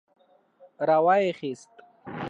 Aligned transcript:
را 0.87 0.97
وايي 1.05 1.31
خيست. 1.39 1.73